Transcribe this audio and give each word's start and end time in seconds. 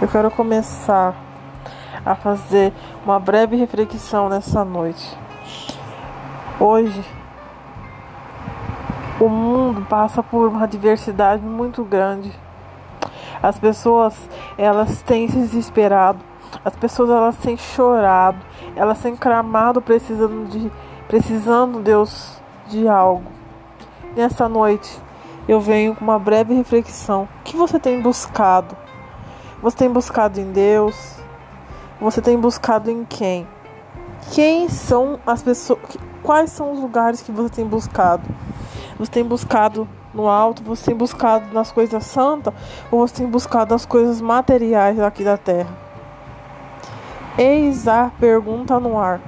Eu 0.00 0.08
quero 0.08 0.30
começar 0.30 1.14
a 2.06 2.14
fazer 2.14 2.72
uma 3.04 3.20
breve 3.20 3.54
reflexão 3.54 4.30
nessa 4.30 4.64
noite. 4.64 5.14
Hoje, 6.58 7.04
o 9.20 9.28
mundo 9.28 9.82
passa 9.82 10.22
por 10.22 10.48
uma 10.48 10.66
diversidade 10.66 11.42
muito 11.42 11.84
grande. 11.84 12.32
As 13.42 13.58
pessoas, 13.58 14.16
elas 14.56 15.02
têm 15.02 15.28
se 15.28 15.36
desesperado. 15.36 16.20
As 16.64 16.74
pessoas, 16.74 17.10
elas 17.10 17.36
têm 17.36 17.58
chorado. 17.58 18.38
Elas 18.74 18.98
têm 19.02 19.14
clamado 19.14 19.82
precisando 19.82 20.48
de 20.48 20.72
precisando 21.08 21.78
Deus 21.80 22.40
de 22.68 22.88
algo. 22.88 23.30
Nessa 24.16 24.48
noite, 24.48 24.98
eu 25.46 25.60
venho 25.60 25.94
com 25.94 26.04
uma 26.04 26.18
breve 26.18 26.54
reflexão. 26.54 27.28
O 27.40 27.42
que 27.44 27.54
você 27.54 27.78
tem 27.78 28.00
buscado? 28.00 28.74
Você 29.62 29.76
tem 29.76 29.90
buscado 29.90 30.40
em 30.40 30.52
Deus? 30.52 31.16
Você 32.00 32.22
tem 32.22 32.38
buscado 32.38 32.90
em 32.90 33.04
quem? 33.04 33.46
Quem 34.32 34.70
são 34.70 35.20
as 35.26 35.42
pessoas? 35.42 35.78
Quais 36.22 36.50
são 36.50 36.72
os 36.72 36.80
lugares 36.80 37.20
que 37.20 37.30
você 37.30 37.56
tem 37.56 37.66
buscado? 37.66 38.22
Você 38.98 39.10
tem 39.10 39.24
buscado 39.24 39.86
no 40.14 40.28
alto? 40.28 40.62
Você 40.64 40.86
tem 40.86 40.96
buscado 40.96 41.52
nas 41.52 41.70
coisas 41.70 42.04
santas? 42.06 42.54
Ou 42.90 43.06
você 43.06 43.16
tem 43.16 43.26
buscado 43.26 43.74
nas 43.74 43.84
coisas 43.84 44.20
materiais 44.22 44.98
aqui 44.98 45.22
da 45.22 45.36
terra? 45.36 45.70
Eis 47.36 47.86
a 47.86 48.10
pergunta 48.18 48.80
no 48.80 48.98
ar. 48.98 49.20